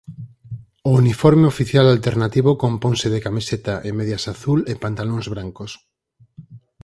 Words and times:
O 0.89 0.89
uniforme 1.01 1.45
oficial 1.53 1.85
alternativo 1.95 2.51
componse 2.63 3.07
de 3.13 3.23
camiseta 3.25 3.73
e 3.87 3.89
medias 3.99 4.25
azul 4.33 4.59
e 4.71 4.73
pantalóns 4.83 5.27
brancos. 5.33 5.71